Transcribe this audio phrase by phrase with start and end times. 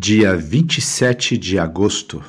[0.00, 2.22] dia 27 de agosto.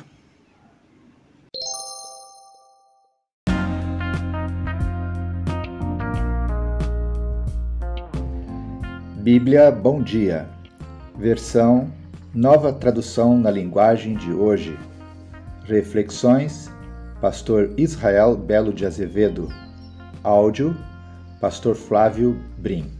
[9.18, 10.48] Bíblia Bom Dia,
[11.16, 11.88] versão
[12.34, 14.76] Nova Tradução na Linguagem de Hoje.
[15.62, 16.68] Reflexões,
[17.20, 19.48] Pastor Israel Belo de Azevedo.
[20.24, 20.76] Áudio,
[21.40, 22.99] Pastor Flávio Brim.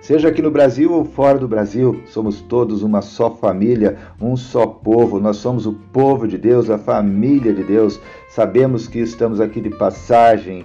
[0.00, 4.66] Seja aqui no Brasil ou fora do Brasil, somos todos uma só família, um só
[4.66, 5.18] povo.
[5.18, 7.98] Nós somos o povo de Deus, a família de Deus.
[8.28, 10.64] Sabemos que estamos aqui de passagem.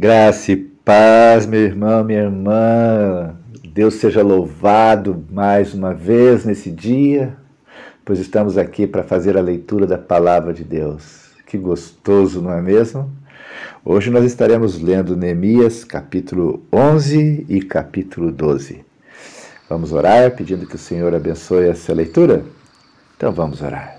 [0.00, 3.36] Graça e paz, meu irmão, minha irmã.
[3.68, 7.36] Deus seja louvado mais uma vez nesse dia,
[8.02, 11.32] pois estamos aqui para fazer a leitura da palavra de Deus.
[11.46, 13.12] Que gostoso, não é mesmo?
[13.84, 18.82] Hoje nós estaremos lendo Neemias, capítulo 11 e capítulo 12.
[19.68, 22.42] Vamos orar pedindo que o Senhor abençoe essa leitura?
[23.18, 23.98] Então vamos orar.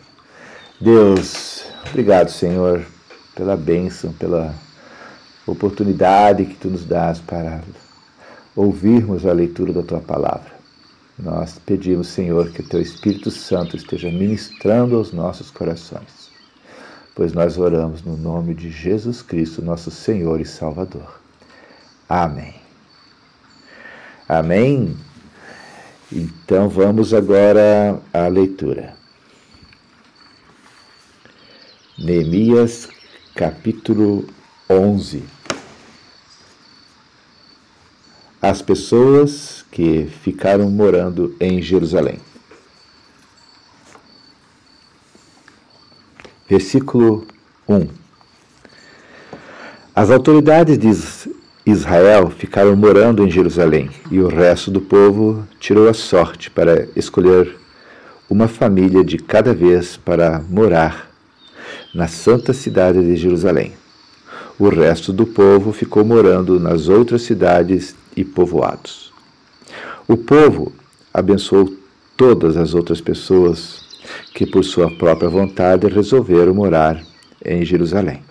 [0.82, 2.82] Deus, obrigado, Senhor,
[3.36, 4.52] pela bênção, pela
[5.46, 7.62] oportunidade que tu nos dás para
[8.56, 10.52] ouvirmos a leitura da tua palavra.
[11.18, 16.32] Nós pedimos, Senhor, que o teu Espírito Santo esteja ministrando aos nossos corações,
[17.16, 21.22] pois nós oramos no nome de Jesus Cristo, nosso Senhor e Salvador.
[22.10, 22.56] Amém.
[24.28, 24.98] Amém.
[26.12, 28.96] Então vamos agora à leitura.
[31.98, 32.90] Neemias,
[33.36, 34.26] capítulo
[34.72, 35.42] 11.
[38.42, 42.18] as pessoas que ficaram morando em Jerusalém.
[46.50, 47.28] Versículo
[47.70, 47.88] 1
[49.96, 50.90] As autoridades de
[51.66, 57.58] Israel ficaram morando em Jerusalém e o resto do povo tirou a sorte para escolher
[58.28, 61.12] uma família de cada vez para morar
[61.94, 63.81] na santa cidade de Jerusalém.
[64.60, 69.12] O resto do povo ficou morando nas outras cidades e povoados.
[70.08, 70.72] O povo
[71.14, 71.74] abençoou
[72.16, 73.82] todas as outras pessoas
[74.34, 77.02] que, por sua própria vontade, resolveram morar
[77.44, 78.24] em Jerusalém.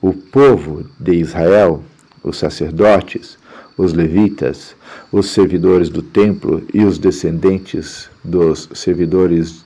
[0.00, 1.82] O povo de Israel,
[2.22, 3.38] os sacerdotes,
[3.78, 4.74] os levitas,
[5.12, 9.64] os servidores do templo e os descendentes dos servidores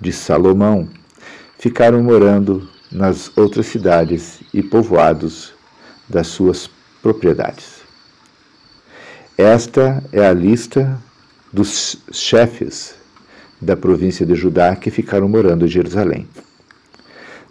[0.00, 0.88] de Salomão
[1.58, 5.54] ficaram morando nas outras cidades e povoados
[6.08, 6.70] das suas
[7.02, 7.80] propriedades.
[9.36, 11.00] Esta é a lista
[11.52, 12.94] dos chefes
[13.60, 16.28] da província de Judá que ficaram morando em Jerusalém.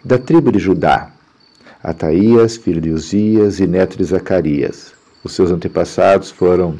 [0.04, 1.10] Da tribo de Judá,
[1.82, 4.92] Ataías, filho de Uzias e neto de Zacarias.
[5.24, 6.78] Os seus antepassados foram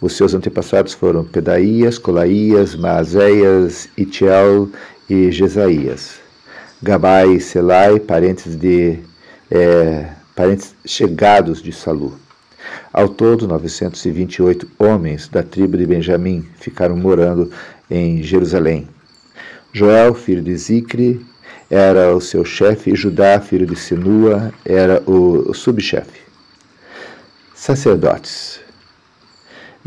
[0.00, 4.68] Os seus antepassados foram Pedaías, Colaías, Maazéias, Itiel
[5.08, 6.16] e Jesaías.
[6.82, 8.98] Gabai e Selai, parentes, de,
[9.50, 12.14] é, parentes chegados de Salu.
[12.92, 17.50] Ao todo, 928 homens da tribo de Benjamim ficaram morando
[17.90, 18.88] em Jerusalém.
[19.72, 21.24] Joel, filho de Zicre,
[21.70, 26.20] era o seu chefe, e Judá, filho de Sinua, era o subchefe.
[27.54, 28.65] Sacerdotes.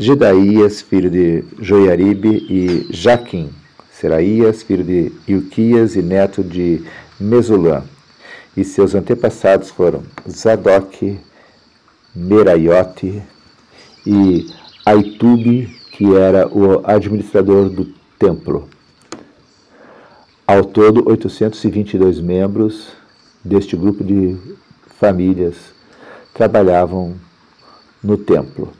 [0.00, 3.50] Gedaías, filho de Joiaribe, e Jaquim,
[3.92, 6.82] Seraías, filho de Ilquias e neto de
[7.20, 7.82] Mesulã.
[8.56, 11.20] E seus antepassados foram Zadok,
[12.14, 13.22] Meraiote
[14.06, 14.46] e
[14.86, 18.70] Aitube, que era o administrador do templo.
[20.46, 22.88] Ao todo, 822 membros
[23.44, 24.34] deste grupo de
[24.98, 25.56] famílias
[26.32, 27.16] trabalhavam
[28.02, 28.79] no templo.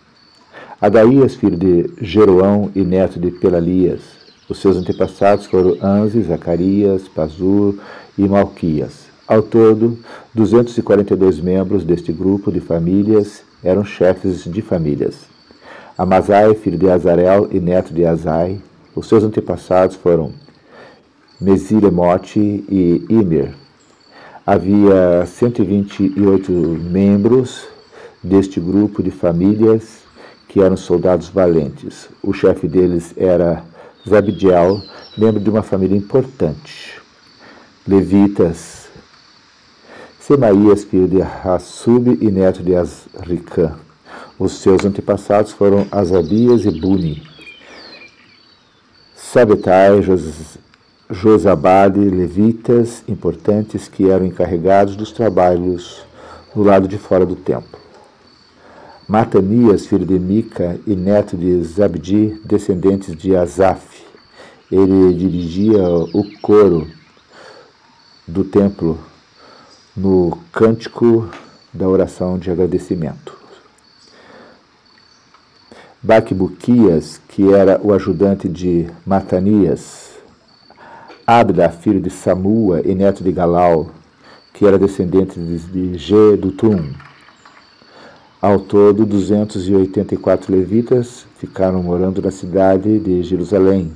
[0.80, 4.00] Adaías, filho de Jeroão e neto de Pelalias.
[4.48, 7.74] Os seus antepassados foram Anze, Zacarias, Pazur
[8.16, 9.10] e Malquias.
[9.28, 9.98] Ao todo,
[10.32, 15.26] 242 membros deste grupo de famílias eram chefes de famílias.
[15.98, 18.58] Amazai, filho de Azarel e neto de Azai.
[18.96, 20.32] Os seus antepassados foram
[21.38, 23.52] Mesiremote e Imer.
[24.46, 27.66] Havia 128 membros
[28.24, 29.99] deste grupo de famílias
[30.50, 32.08] que eram soldados valentes.
[32.20, 33.62] O chefe deles era
[34.06, 34.82] Zabdiel,
[35.16, 37.00] membro de uma família importante.
[37.86, 38.88] Levitas,
[40.18, 43.76] Semaías, filho de Hassub e neto de Azricã.
[44.38, 47.22] Os seus antepassados foram Asabias e Buni.
[49.14, 50.02] Sabetai,
[51.08, 56.04] Josabade, levitas importantes que eram encarregados dos trabalhos
[56.56, 57.79] no lado de fora do templo.
[59.10, 64.04] Matanias, filho de Mica e neto de Zabdi, descendentes de Asaf.
[64.70, 65.82] Ele dirigia
[66.14, 66.86] o coro
[68.24, 68.96] do templo
[69.96, 71.28] no cântico
[71.74, 73.36] da oração de agradecimento.
[76.00, 80.20] Baquibuquias, que era o ajudante de Matanias,
[81.26, 83.90] Abda, filho de Samua e neto de Galau,
[84.54, 87.09] que era descendente de Gedutum.
[88.42, 93.92] Ao todo, 284 levitas ficaram morando na cidade de Jerusalém.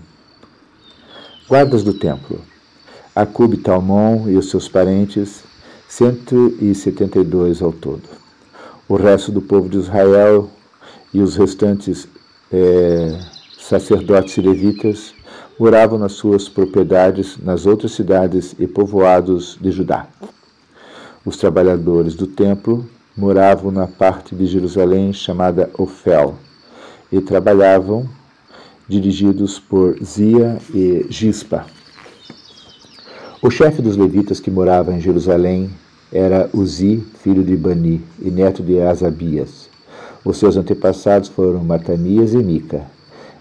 [1.49, 2.39] Guardas do templo.
[3.17, 5.45] Acube Talmon e os seus parentes,
[5.89, 8.03] 172 ao todo.
[8.87, 10.51] O resto do povo de Israel
[11.15, 12.07] e os restantes
[12.53, 13.19] é,
[13.59, 15.15] sacerdotes levitas
[15.59, 20.07] moravam nas suas propriedades nas outras cidades e povoados de Judá.
[21.25, 22.87] Os trabalhadores do templo
[23.17, 26.35] moravam na parte de Jerusalém chamada Ofel
[27.13, 28.09] e trabalhavam
[28.89, 31.67] dirigidos por Zia e Gispa.
[33.41, 35.71] O chefe dos levitas que morava em Jerusalém
[36.13, 39.69] era Uzi, filho de Bani e neto de Asabias.
[40.25, 42.87] Os seus antepassados foram Matanias e Mica.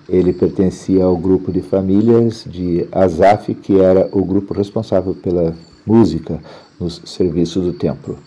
[0.07, 5.55] Ele pertencia ao grupo de famílias de Asaf, que era o grupo responsável pela
[5.85, 6.39] música
[6.79, 8.17] nos serviços do templo.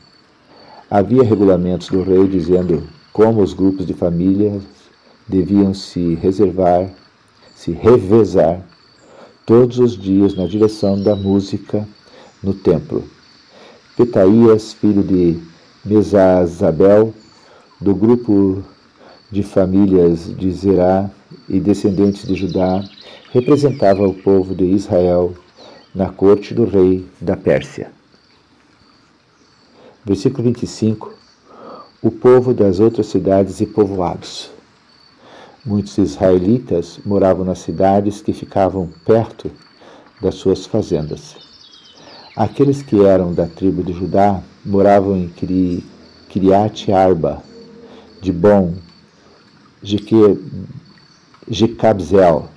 [0.99, 4.63] Havia regulamentos do rei dizendo como os grupos de famílias
[5.29, 6.91] deviam se reservar,
[7.55, 8.67] se revezar
[9.45, 11.87] todos os dias na direção da música
[12.43, 13.05] no templo.
[13.95, 15.39] Petaías, filho de
[15.85, 17.13] Mesazabel,
[17.79, 18.65] do grupo
[19.31, 21.11] de famílias de Zerá
[21.47, 22.83] e descendentes de Judá,
[23.33, 25.35] representava o povo de Israel
[25.95, 27.96] na corte do rei da Pérsia.
[30.07, 31.13] Versículo 25:
[32.01, 34.53] O povo das outras cidades e povoados.
[35.65, 39.51] Muitos israelitas moravam nas cidades que ficavam perto
[40.23, 41.35] das suas fazendas.
[42.37, 45.29] Aqueles que eram da tribo de Judá moravam em
[46.29, 47.43] Kiriat Arba,
[48.23, 48.75] de Bom,
[51.49, 52.49] Jecabzel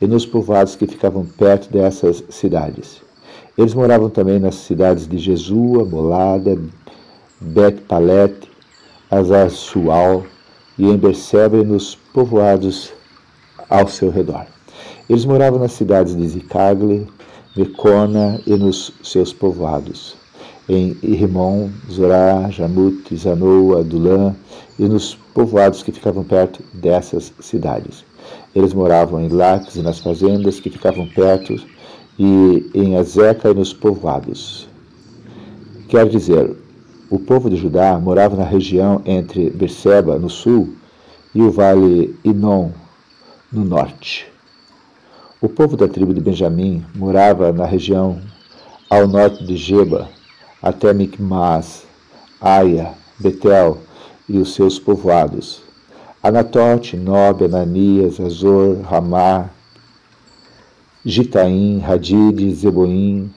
[0.00, 3.03] e nos povoados que ficavam perto dessas cidades.
[3.56, 6.58] Eles moravam também nas cidades de Jesua, Molada,
[7.40, 8.50] Bet-Palet,
[9.10, 10.24] Azar-Sual
[10.76, 12.92] e em Berseba e nos povoados
[13.70, 14.46] ao seu redor.
[15.08, 17.06] Eles moravam nas cidades de Zicagle,
[17.56, 20.16] Mecona e nos seus povoados,
[20.68, 24.34] em Irmon, Zorá, Jamut, Zanoa, Adulã
[24.76, 28.04] e nos povoados que ficavam perto dessas cidades.
[28.54, 31.54] Eles moravam em Laques e nas fazendas que ficavam perto,
[32.18, 34.68] e em Azeca e nos povoados.
[35.88, 36.56] Quer dizer,
[37.10, 40.74] o povo de Judá morava na região entre Berseba, no sul,
[41.34, 42.70] e o vale Inon,
[43.52, 44.26] no norte.
[45.40, 48.20] O povo da tribo de Benjamim morava na região
[48.88, 50.08] ao norte de Geba,
[50.62, 51.84] até Micmas,
[52.40, 53.78] Aia, Betel
[54.28, 55.62] e os seus povoados,
[56.22, 59.50] Anatote, Nob, Ananias, Azor, Ramá,
[61.06, 63.30] Gitaim, Hadid, Zeboim,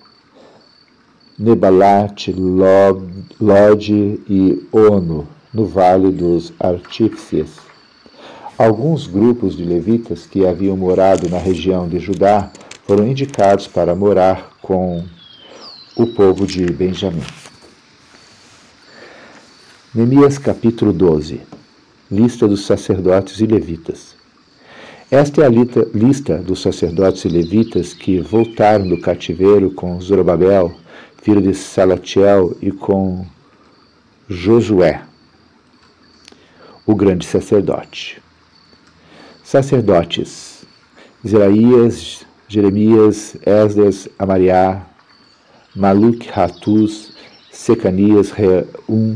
[1.38, 2.28] Nebalat,
[3.40, 3.92] Lod
[4.30, 7.60] e Ono, no vale dos Artífices.
[8.58, 12.52] Alguns grupos de levitas que haviam morado na região de Judá
[12.86, 15.04] foram indicados para morar com
[15.96, 17.22] o povo de Benjamim.
[19.94, 21.42] Neemias capítulo 12
[22.10, 24.17] Lista dos sacerdotes e levitas.
[25.10, 30.76] Esta é a lista dos sacerdotes e levitas que voltaram do cativeiro com Zorobabel,
[31.22, 33.26] filho de Salatiel, e com
[34.28, 35.02] Josué,
[36.86, 38.22] o grande sacerdote.
[39.46, 40.66] Sacerdotes:
[41.26, 44.88] Zeraías, Jeremias, Esdras, Amariá,
[45.74, 47.14] Maluk, Ratus,
[47.50, 49.16] Secanias, Reum,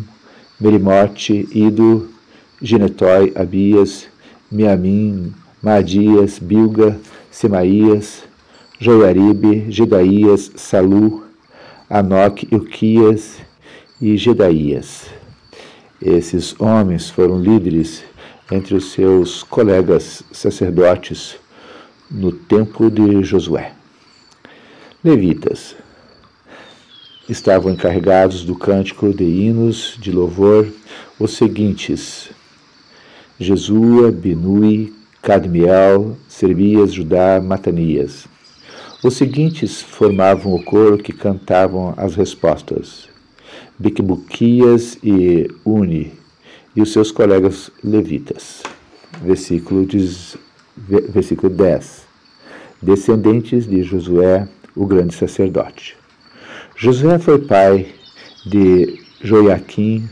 [0.58, 2.10] Merimote, Ido,
[2.62, 4.08] Ginetói, Abias,
[4.50, 7.00] Miamim, Madias, Bilga,
[7.30, 8.24] Semaías,
[8.80, 11.24] Joiaribe, Gedaías, Salu,
[11.88, 13.38] Anoque, Ilquias
[14.02, 15.06] e Gedaías.
[16.02, 18.04] Esses homens foram líderes
[18.52, 21.36] entre os seus colegas sacerdotes
[22.10, 23.72] no templo de Josué.
[25.04, 25.76] Levitas
[27.30, 30.68] estavam encarregados do cântico de hinos de louvor
[31.20, 32.32] os seguintes:
[33.40, 38.28] Jesua, Binui, Cadmiel, Serbias, Judá, Matanias.
[39.04, 43.08] Os seguintes formavam o coro que cantavam as respostas:
[43.78, 46.14] Bicbuquias e Uni,
[46.76, 48.64] e os seus colegas levitas.
[49.22, 49.88] Versículo,
[51.10, 52.08] versículo 10.
[52.82, 55.96] Descendentes de Josué, o grande sacerdote.
[56.76, 57.94] Josué foi pai
[58.46, 60.10] de Joiaquim,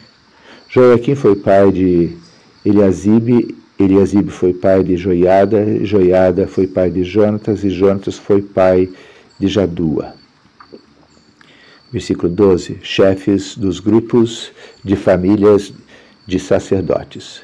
[0.69, 2.15] Joiaquim foi pai de
[2.63, 8.89] Eliasibe, Eliasibe foi pai de Joiada, Joiada foi pai de Jonatas, e Jonatas foi pai
[9.39, 10.13] de Jadua.
[11.89, 12.79] Versículo 12.
[12.83, 14.51] Chefes dos grupos
[14.83, 15.73] de famílias
[16.27, 17.41] de sacerdotes.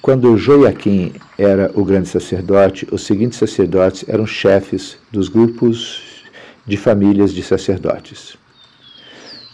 [0.00, 6.24] Quando Joiaquim era o grande sacerdote, os seguintes sacerdotes eram chefes dos grupos
[6.64, 8.36] de famílias de sacerdotes.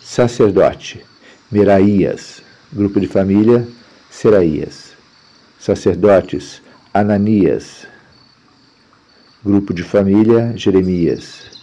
[0.03, 1.03] Sacerdote,
[1.51, 3.67] Miraías, grupo de família,
[4.11, 4.88] Seraías.
[5.59, 6.63] Sacerdotes,
[6.95, 7.87] Ananias,
[9.45, 11.59] grupo de família, Jeremias.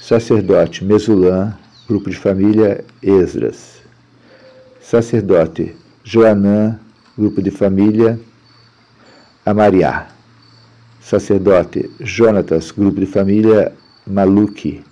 [0.00, 1.56] Sacerdote, Mesulã,
[1.88, 3.80] grupo de família, Esdras
[4.90, 6.80] sacerdote Joanã,
[7.16, 8.18] grupo de família,
[9.46, 10.08] Amariá.
[11.00, 13.72] Sacerdote Jonatas, grupo de família,
[14.04, 14.82] Maluque.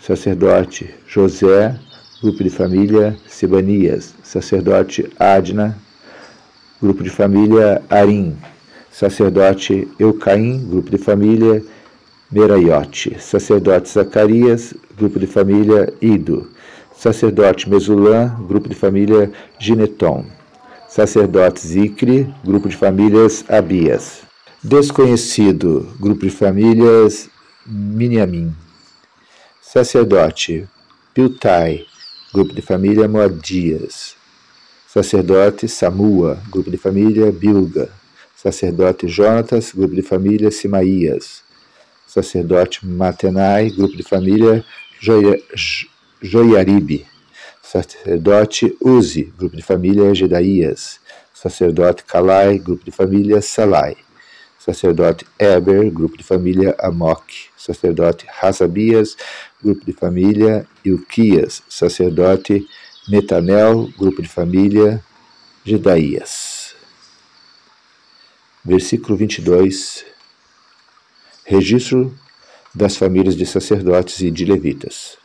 [0.00, 1.74] Sacerdote José,
[2.22, 4.14] grupo de família, Sebanias.
[4.22, 5.76] Sacerdote Adna,
[6.80, 8.36] grupo de família, Arim.
[8.90, 11.62] Sacerdote Eucaim, grupo de família,
[12.30, 13.18] Meraiote.
[13.20, 16.48] Sacerdote Zacarias, grupo de família, Ido.
[16.98, 20.24] Sacerdote Mesulã, grupo de família Gineton,
[20.88, 24.22] sacerdote Zicre, grupo de famílias Abias,
[24.64, 27.28] desconhecido, grupo de famílias
[27.66, 28.54] Miniamim,
[29.60, 30.66] sacerdote
[31.12, 31.84] Piltai,
[32.32, 34.15] grupo de família Moadias,
[34.96, 37.90] sacerdote Samua, grupo de família Bilga,
[38.34, 41.42] sacerdote Jonatas, grupo de família Simaías,
[42.06, 44.64] sacerdote Matenai, grupo de família
[44.98, 45.38] Joia,
[46.22, 47.04] Joiaribe,
[47.62, 50.98] sacerdote Uzi, grupo de família Gedaías,
[51.34, 53.98] sacerdote Calai, grupo de família Salai,
[54.58, 59.14] sacerdote Eber, grupo de família Amok, sacerdote Hasabias,
[59.62, 62.66] grupo de família Ilquias, sacerdote
[63.08, 65.00] Netanel, grupo de família
[65.64, 66.74] Gedaías.
[68.64, 70.04] Versículo 22.
[71.44, 72.12] Registro
[72.74, 75.18] das famílias de sacerdotes e de levitas.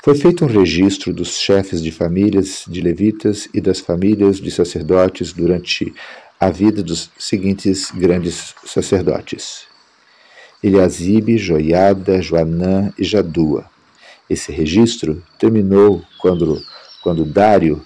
[0.00, 5.32] Foi feito um registro dos chefes de famílias de levitas e das famílias de sacerdotes
[5.32, 5.92] durante
[6.38, 9.66] a vida dos seguintes grandes sacerdotes:
[10.62, 13.68] Eliasibe, Joiada, Joanã e Jadua.
[14.30, 16.60] Esse registro terminou quando,
[17.06, 17.80] quando Dário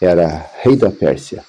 [0.00, 1.44] era rei da Pérsia.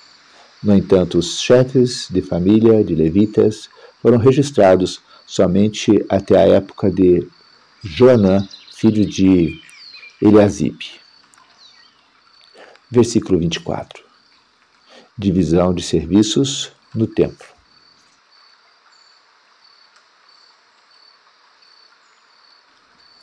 [0.64, 3.70] No entanto, os chefes de família de levitas
[4.02, 7.28] foram registrados somente até a época de
[7.84, 8.44] Joanã,
[8.76, 9.62] filho de
[10.20, 10.94] Eliasibe.
[12.90, 14.04] Versículo 24.
[15.16, 17.46] Divisão de serviços no templo.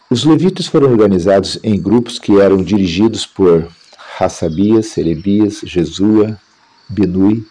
[0.08, 3.68] Os levitas foram organizados em grupos que eram dirigidos por
[4.18, 6.38] Hassabias, Serebias, Jesua,
[6.88, 7.46] Binui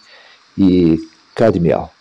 [0.57, 0.99] e
[1.33, 1.91] Cadmiel.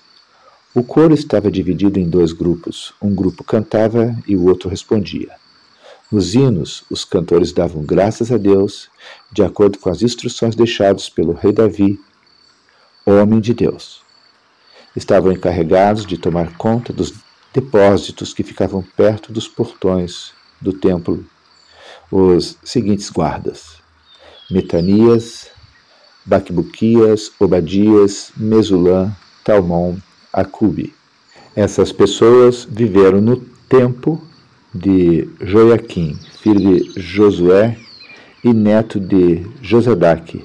[0.75, 2.93] O coro estava dividido em dois grupos.
[3.01, 5.31] Um grupo cantava e o outro respondia.
[6.11, 8.89] Nos hinos, os cantores davam graças a Deus,
[9.33, 11.99] de acordo com as instruções deixadas pelo rei Davi,
[13.05, 14.03] homem de Deus.
[14.95, 17.13] Estavam encarregados de tomar conta dos
[17.53, 21.25] depósitos que ficavam perto dos portões do templo
[22.11, 23.83] os seguintes guardas:
[24.51, 25.49] Metanias,
[26.25, 29.13] Baquibuquias, Obadias, Mesulã,
[29.45, 29.97] Talmon,
[30.33, 30.95] Acube.
[31.55, 33.37] Essas pessoas viveram no
[33.69, 34.23] tempo
[34.75, 37.77] de Joaquim, filho de Josué
[38.45, 40.45] e neto de Josadaque,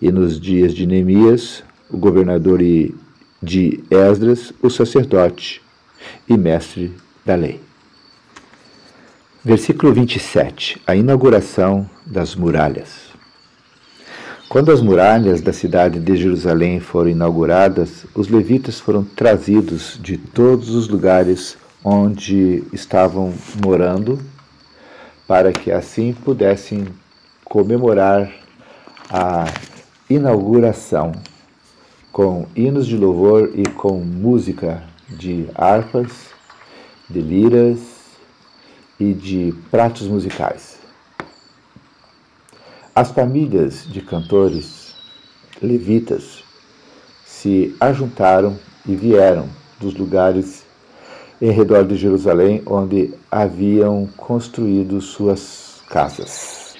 [0.00, 2.60] e nos dias de Neemias, o governador
[3.42, 5.62] de Esdras, o sacerdote
[6.28, 6.94] e mestre
[7.24, 7.60] da lei.
[9.44, 10.80] Versículo 27.
[10.86, 13.11] A inauguração das muralhas.
[14.52, 20.74] Quando as muralhas da cidade de Jerusalém foram inauguradas, os levitas foram trazidos de todos
[20.74, 23.32] os lugares onde estavam
[23.64, 24.18] morando,
[25.26, 26.86] para que assim pudessem
[27.46, 28.30] comemorar
[29.08, 29.46] a
[30.10, 31.12] inauguração
[32.12, 36.26] com hinos de louvor e com música de harpas,
[37.08, 37.78] de liras
[39.00, 40.81] e de pratos musicais.
[42.94, 44.94] As famílias de cantores
[45.62, 46.44] levitas
[47.24, 49.48] se ajuntaram e vieram
[49.80, 50.62] dos lugares
[51.40, 56.74] em redor de Jerusalém onde haviam construído suas casas.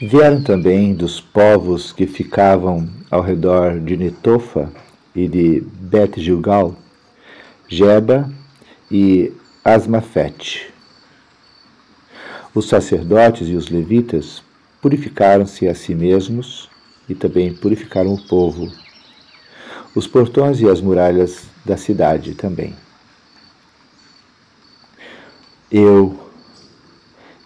[0.00, 4.68] Vieram também dos povos que ficavam ao redor de Netofa
[5.14, 6.74] e de Bet Gilgal,
[7.68, 8.28] Jeba
[8.90, 9.32] e
[9.64, 10.74] Asmafete.
[12.52, 14.42] Os sacerdotes e os levitas
[14.82, 16.68] purificaram-se a si mesmos
[17.08, 18.68] e também purificaram o povo,
[19.94, 22.74] os portões e as muralhas da cidade também.
[25.70, 26.18] Eu,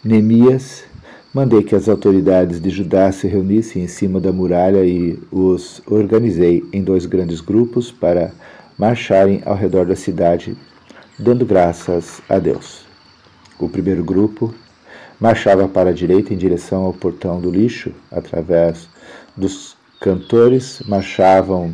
[0.03, 0.85] Neemias,
[1.33, 6.64] mandei que as autoridades de Judá se reunissem em cima da muralha e os organizei
[6.72, 8.33] em dois grandes grupos para
[8.79, 10.57] marcharem ao redor da cidade,
[11.18, 12.87] dando graças a Deus.
[13.59, 14.55] O primeiro grupo
[15.20, 18.88] marchava para a direita em direção ao portão do lixo, através
[19.37, 21.72] dos cantores marchavam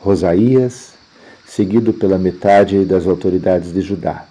[0.00, 0.94] Rosaías,
[1.46, 4.26] seguido pela metade das autoridades de Judá.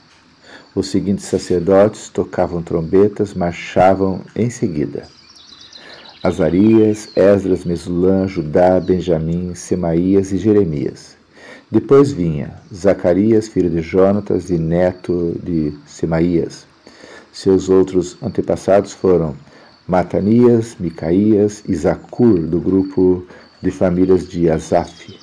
[0.75, 5.03] Os seguintes sacerdotes tocavam trombetas, marchavam em seguida.
[6.23, 11.15] Azarias, Esdras, Mesulã, Judá, Benjamim, Semaías e Jeremias.
[11.69, 16.65] Depois vinha Zacarias, filho de Jonatas e neto de Semaías.
[17.33, 19.35] Seus outros antepassados foram
[19.87, 23.25] Matanias, Micaías e Zacur, do grupo
[23.59, 25.19] de famílias de Asaf.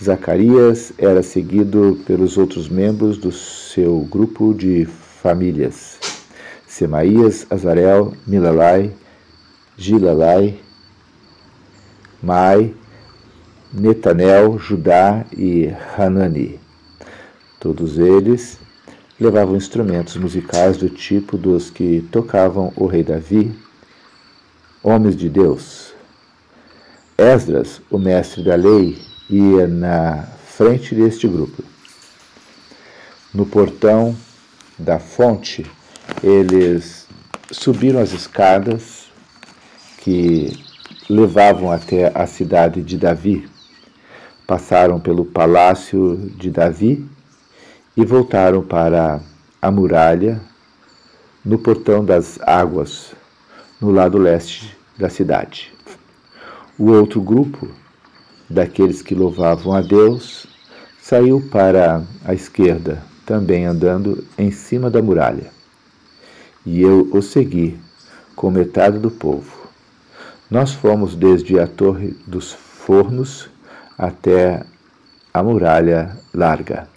[0.00, 5.98] Zacarias era seguido pelos outros membros do seu grupo de famílias:
[6.64, 8.92] Semaías, Azarel, Milalai,
[9.76, 10.60] Gilalai,
[12.22, 12.72] Mai,
[13.72, 16.60] Netanel, Judá e Hanani.
[17.58, 18.60] Todos eles
[19.18, 23.52] levavam instrumentos musicais do tipo dos que tocavam o rei Davi,
[24.82, 25.94] homens de Deus.
[27.16, 28.98] Esdras, o mestre da lei,
[29.28, 31.64] ia na frente deste grupo.
[33.32, 34.14] No portão
[34.78, 35.64] da fonte,
[36.22, 37.06] eles
[37.50, 39.06] subiram as escadas
[39.98, 40.62] que
[41.08, 43.48] levavam até a cidade de Davi,
[44.46, 47.15] passaram pelo palácio de Davi
[47.96, 49.20] e voltaram para
[49.60, 50.40] a muralha
[51.44, 53.12] no portão das águas,
[53.80, 55.72] no lado leste da cidade.
[56.78, 57.68] O outro grupo
[58.48, 60.46] daqueles que louvavam a Deus,
[61.00, 65.50] saiu para a esquerda, também andando em cima da muralha.
[66.64, 67.78] E eu o segui
[68.34, 69.66] com metade do povo.
[70.50, 73.48] Nós fomos desde a Torre dos Fornos
[73.98, 74.64] até
[75.34, 76.88] a muralha larga.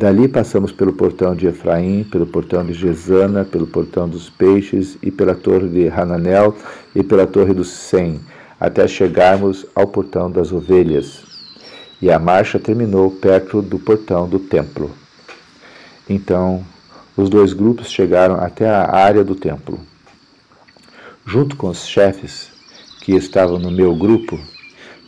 [0.00, 5.10] Dali passamos pelo portão de Efraim, pelo portão de Gesana, pelo portão dos peixes e
[5.10, 6.56] pela torre de Hananel
[6.94, 8.18] e pela torre dos Sem,
[8.58, 11.22] até chegarmos ao portão das ovelhas,
[12.00, 14.90] e a marcha terminou perto do portão do templo.
[16.08, 16.64] Então,
[17.14, 19.78] os dois grupos chegaram até a área do templo.
[21.26, 22.48] Junto com os chefes
[23.02, 24.40] que estavam no meu grupo,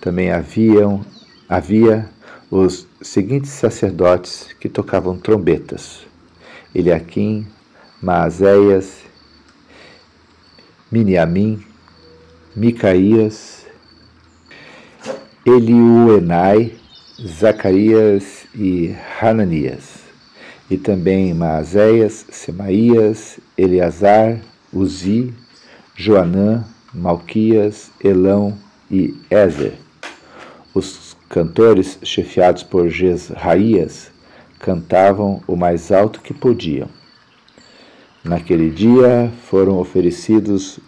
[0.02, 1.00] também haviam,
[1.48, 2.10] havia
[2.52, 6.00] os seguintes sacerdotes que tocavam trombetas:
[6.74, 7.46] Eliaquim,
[8.02, 8.98] Maazéias,
[10.90, 11.64] Miniamim,
[12.54, 13.64] Micaías,
[15.46, 16.74] Eliuenai,
[17.26, 20.00] Zacarias e Hananias,
[20.68, 24.38] e também Maazéias, Semaías, Eleazar,
[24.70, 25.32] Uzi,
[25.96, 28.58] Joanã, Malquias, Elão
[28.90, 29.78] e Ezer.
[30.74, 34.10] Os cantores, chefiados por Jesraías,
[34.58, 36.90] cantavam o mais alto que podiam.
[38.22, 40.78] Naquele dia foram oferecidos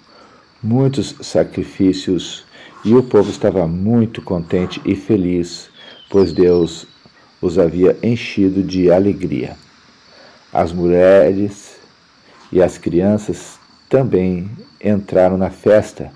[0.63, 2.45] muitos sacrifícios
[2.85, 5.71] e o povo estava muito contente e feliz,
[6.11, 6.87] pois Deus
[7.41, 9.57] os havia enchido de alegria.
[10.53, 11.77] As mulheres
[12.53, 16.13] e as crianças também entraram na festa,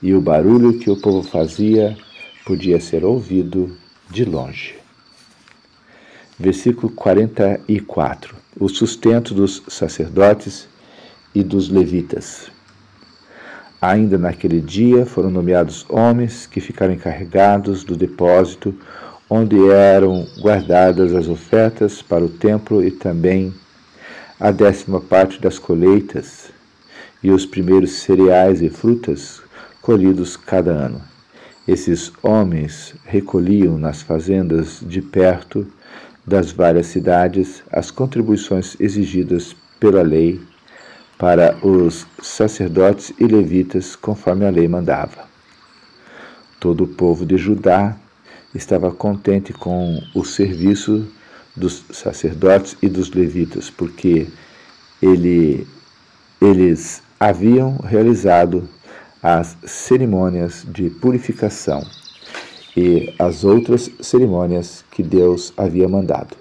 [0.00, 1.94] e o barulho que o povo fazia
[2.48, 3.76] podia ser ouvido
[4.08, 4.76] de longe.
[6.38, 8.34] Versículo 44.
[8.58, 10.66] O sustento dos sacerdotes
[11.34, 12.50] e dos levitas.
[13.82, 18.74] Ainda naquele dia foram nomeados homens que ficaram encarregados do depósito
[19.28, 23.52] onde eram guardadas as ofertas para o templo e também
[24.40, 26.50] a décima parte das colheitas
[27.22, 29.42] e os primeiros cereais e frutas
[29.82, 31.17] colhidos cada ano.
[31.68, 35.66] Esses homens recolhiam nas fazendas de perto
[36.26, 40.40] das várias cidades as contribuições exigidas pela lei
[41.18, 45.28] para os sacerdotes e levitas, conforme a lei mandava.
[46.58, 47.94] Todo o povo de Judá
[48.54, 51.06] estava contente com o serviço
[51.54, 54.26] dos sacerdotes e dos levitas, porque
[55.02, 55.66] ele,
[56.40, 58.66] eles haviam realizado
[59.22, 61.84] as cerimônias de purificação
[62.76, 66.36] e as outras cerimônias que Deus havia mandado.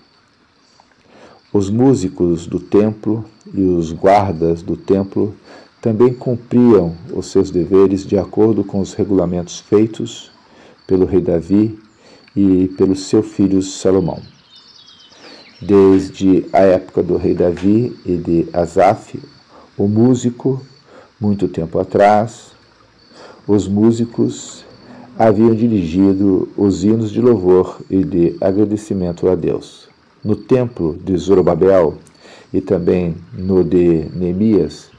[1.51, 5.33] Os músicos do templo e os guardas do templo
[5.81, 10.29] também cumpriam os seus deveres de acordo com os regulamentos feitos
[10.85, 11.79] pelo rei Davi
[12.35, 14.21] e pelo seu filho Salomão.
[15.59, 19.19] Desde a época do rei Davi e de Asaf,
[19.75, 20.61] o músico,
[21.19, 22.51] muito tempo atrás,
[23.47, 24.65] os músicos
[25.17, 29.87] haviam dirigido os hinos de louvor e de agradecimento a Deus.
[30.21, 31.97] No templo de Zorobabel
[32.51, 34.89] e também no de Neemias,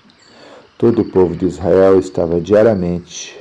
[0.79, 3.39] todo o povo de Israel estava diariamente,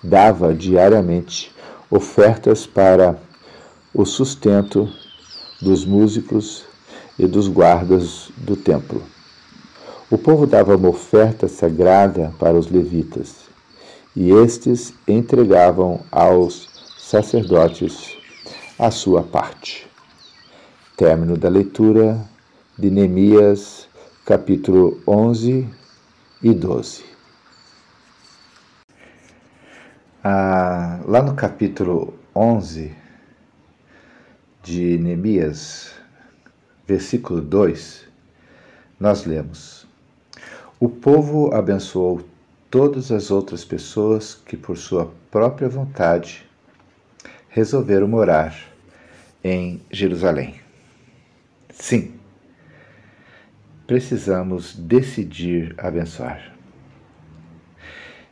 [0.00, 1.50] dava diariamente
[1.90, 3.18] ofertas para
[3.92, 4.88] o sustento
[5.60, 6.64] dos músicos
[7.18, 9.02] e dos guardas do templo.
[10.08, 13.53] O povo dava uma oferta sagrada para os levitas
[14.16, 18.16] e estes entregavam aos sacerdotes
[18.78, 19.88] a sua parte.
[20.96, 22.24] Término da leitura
[22.78, 23.88] de Neemias,
[24.24, 25.68] capítulo 11
[26.42, 27.04] e 12.
[30.22, 32.94] Ah, lá no capítulo 11
[34.62, 35.92] de Neemias,
[36.86, 38.06] versículo 2,
[38.98, 39.86] nós lemos:
[40.78, 42.22] O povo abençoou
[42.74, 46.44] todas as outras pessoas que, por sua própria vontade,
[47.48, 48.52] resolveram morar
[49.44, 50.56] em Jerusalém.
[51.70, 52.14] Sim,
[53.86, 56.52] precisamos decidir abençoar.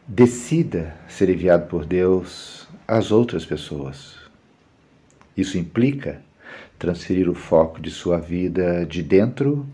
[0.09, 4.17] Decida ser enviado por Deus às outras pessoas.
[5.37, 6.21] Isso implica
[6.81, 9.65] transferir o foco de sua vida de dentro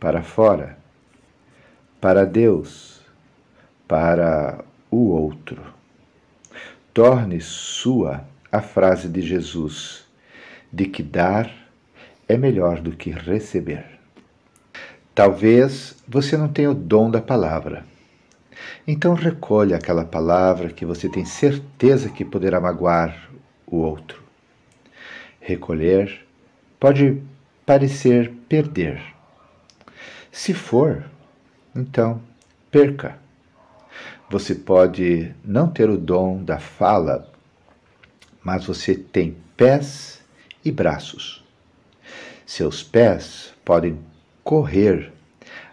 [0.00, 0.78] para fora,
[2.00, 2.97] para Deus
[3.88, 5.62] para o outro.
[6.92, 10.06] Torne sua a frase de Jesus
[10.72, 11.50] de que dar
[12.28, 13.84] é melhor do que receber.
[15.14, 17.84] Talvez você não tenha o dom da palavra.
[18.86, 23.30] Então recolha aquela palavra que você tem certeza que poderá magoar
[23.66, 24.22] o outro.
[25.40, 26.26] Recolher
[26.78, 27.22] pode
[27.64, 29.02] parecer perder.
[30.30, 31.04] Se for,
[31.74, 32.20] então
[32.70, 33.18] perca.
[34.30, 37.32] Você pode não ter o dom da fala,
[38.44, 40.20] mas você tem pés
[40.62, 41.42] e braços.
[42.44, 43.98] Seus pés podem
[44.44, 45.10] correr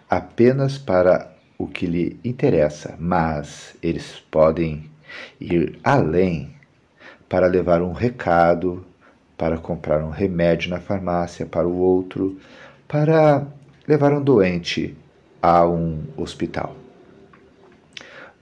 [0.08, 4.90] apenas para o que lhe interessa, mas eles podem
[5.38, 6.54] ir além
[7.28, 8.86] para levar um recado,
[9.36, 12.40] para comprar um remédio na farmácia para o outro,
[12.88, 13.46] para
[13.86, 14.96] levar um doente
[15.42, 16.85] a um hospital.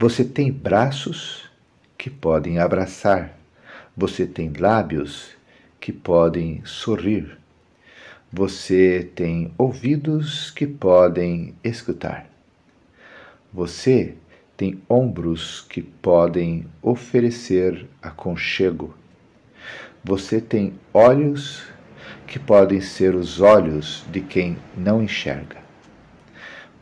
[0.06, 1.48] Você tem braços
[1.96, 3.38] que podem abraçar,
[3.96, 5.30] você tem lábios
[5.80, 7.38] que podem sorrir,
[8.30, 12.28] Você tem ouvidos que podem escutar.
[13.50, 14.14] Você
[14.58, 18.94] tem ombros que podem oferecer aconchego.
[20.04, 21.62] Você tem olhos
[22.26, 25.56] que podem ser os olhos de quem não enxerga.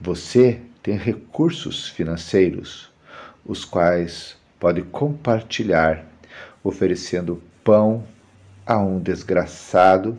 [0.00, 2.91] Você tem recursos financeiros,
[3.44, 6.04] os quais pode compartilhar,
[6.62, 8.04] oferecendo pão
[8.66, 10.18] a um desgraçado,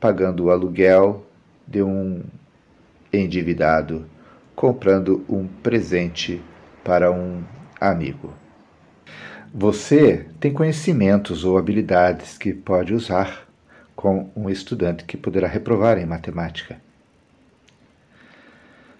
[0.00, 1.24] pagando o aluguel
[1.66, 2.22] de um
[3.12, 4.06] endividado,
[4.54, 6.42] comprando um presente
[6.82, 7.42] para um
[7.80, 8.34] amigo.
[9.52, 13.46] Você tem conhecimentos ou habilidades que pode usar
[13.94, 16.80] com um estudante que poderá reprovar em matemática.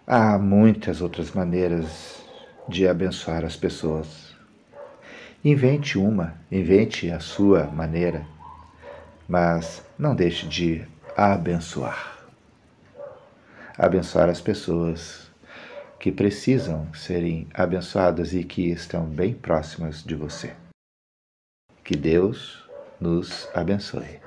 [0.06, 2.23] Há muitas outras maneiras
[2.68, 4.35] de abençoar as pessoas.
[5.44, 8.27] Invente uma, invente a sua maneira,
[9.29, 12.18] mas não deixe de abençoar.
[13.77, 15.31] Abençoar as pessoas
[15.98, 20.55] que precisam serem abençoadas e que estão bem próximas de você.
[21.83, 22.64] Que Deus
[23.00, 24.20] nos abençoe.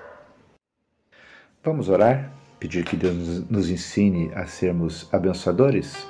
[1.63, 2.31] Vamos orar?
[2.59, 6.07] Pedir que Deus nos ensine a sermos abençoadores?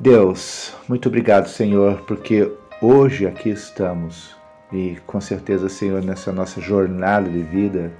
[0.00, 4.34] Deus, muito obrigado, Senhor, porque hoje aqui estamos
[4.72, 7.92] e com certeza, Senhor, nessa nossa jornada de vida,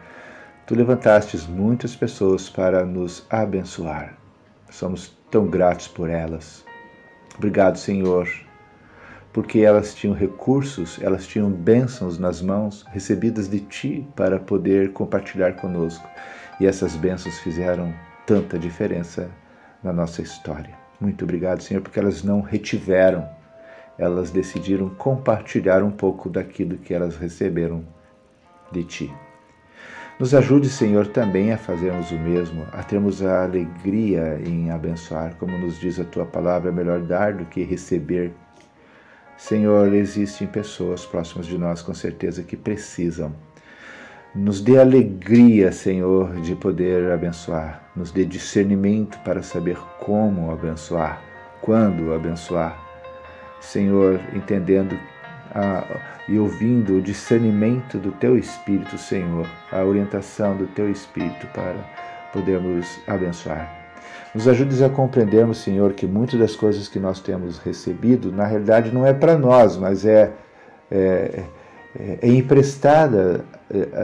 [0.67, 4.17] tu levantastes muitas pessoas para nos abençoar.
[4.71, 6.65] Somos tão gratos por elas.
[7.37, 8.27] Obrigado, Senhor,
[9.31, 15.53] porque elas tinham recursos, elas tinham bênçãos nas mãos recebidas de Ti para poder compartilhar
[15.57, 16.09] conosco.
[16.59, 17.93] E essas bênçãos fizeram
[18.25, 19.31] tanta diferença
[19.83, 20.80] na nossa história.
[21.01, 23.27] Muito obrigado, Senhor, porque elas não retiveram,
[23.97, 27.83] elas decidiram compartilhar um pouco daquilo que elas receberam
[28.71, 29.15] de Ti.
[30.19, 35.57] Nos ajude, Senhor, também a fazermos o mesmo, a termos a alegria em abençoar, como
[35.57, 38.31] nos diz a tua palavra, é melhor dar do que receber.
[39.39, 43.35] Senhor, existem pessoas próximas de nós com certeza que precisam.
[44.35, 47.83] Nos dê alegria, Senhor, de poder abençoar.
[47.97, 51.21] Nos dê discernimento para saber como abençoar,
[51.61, 52.79] quando abençoar.
[53.61, 54.97] Senhor, entendendo
[55.53, 55.85] a,
[56.29, 61.77] e ouvindo o discernimento do Teu Espírito, Senhor, a orientação do Teu Espírito para
[62.33, 63.69] podermos abençoar.
[64.33, 68.95] Nos ajudes a compreendermos, Senhor, que muitas das coisas que nós temos recebido, na realidade,
[68.95, 70.33] não é para nós, mas é,
[70.89, 71.43] é,
[71.99, 73.45] é, é emprestada,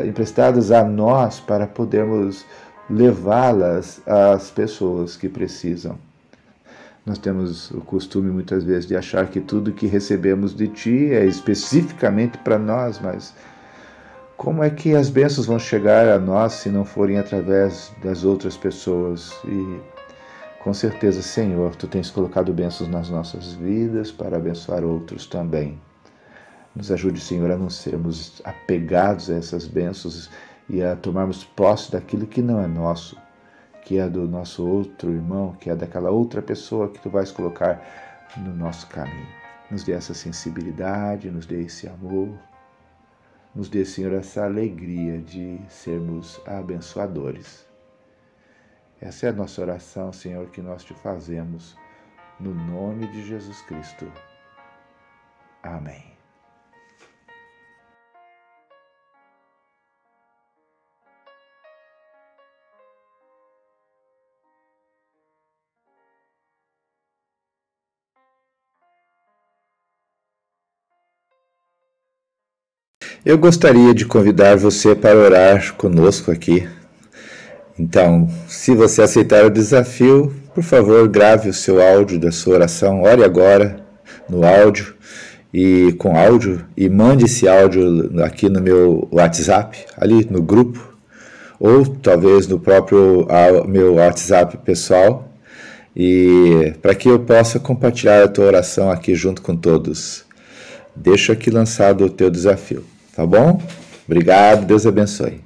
[0.07, 2.45] emprestadas a nós para podermos
[2.89, 5.99] levá-las às pessoas que precisam.
[7.05, 11.25] Nós temos o costume muitas vezes de achar que tudo que recebemos de Ti é
[11.25, 13.33] especificamente para nós, mas
[14.37, 18.57] como é que as bênçãos vão chegar a nós se não forem através das outras
[18.57, 19.33] pessoas?
[19.45, 19.81] E
[20.63, 25.79] com certeza, Senhor, Tu tens colocado bênçãos nas nossas vidas para abençoar outros também.
[26.77, 30.31] Nos ajude, Senhor, a não sermos apegados a essas bênçãos
[30.69, 33.17] e a tomarmos posse daquilo que não é nosso
[33.87, 37.81] que é do nosso outro irmão, que é daquela outra pessoa que tu vais colocar
[38.37, 39.29] no nosso caminho.
[39.71, 42.37] Nos dê essa sensibilidade, nos dê esse amor,
[43.55, 47.65] nos dê, Senhor, essa alegria de sermos abençoadores.
[49.01, 51.77] Essa é a nossa oração, Senhor, que nós te fazemos,
[52.41, 54.11] no nome de Jesus Cristo.
[55.63, 56.16] Amém.
[73.27, 76.69] Eu gostaria de convidar você para orar conosco aqui.
[77.77, 83.03] Então, se você aceitar o desafio, por favor, grave o seu áudio da sua oração.
[83.03, 83.85] Ore agora
[84.29, 84.95] no áudio
[85.53, 90.97] e com áudio e mande esse áudio aqui no meu WhatsApp, ali no grupo,
[91.59, 93.27] ou talvez no próprio
[93.67, 95.29] meu WhatsApp pessoal,
[95.97, 100.25] e para que eu possa compartilhar a tua oração aqui junto com todos.
[100.95, 102.85] Deixa aqui lançado o teu desafio.
[103.17, 103.59] Tá bom?
[104.05, 105.41] Obrigado, Deus abençoe.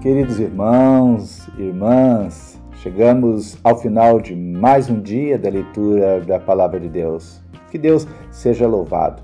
[0.00, 6.88] Queridos irmãos, irmãs, chegamos ao final de mais um dia da leitura da Palavra de
[6.88, 7.42] Deus.
[7.70, 9.22] Que Deus seja louvado.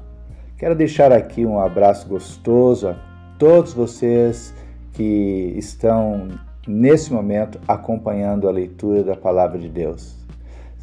[0.59, 2.97] Quero deixar aqui um abraço gostoso a
[3.39, 4.55] todos vocês
[4.93, 6.29] que estão
[6.67, 10.18] nesse momento acompanhando a leitura da Palavra de Deus.